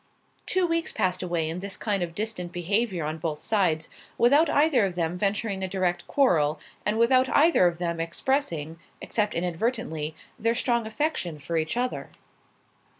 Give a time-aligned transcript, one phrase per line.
[0.47, 4.83] Two weeks passed away in this kind of distant behaviour on both sides, without either
[4.83, 10.55] of them venturing a direct quarrel, and without either of them expressing (except inadvertently) their
[10.55, 12.09] strong affection for each other.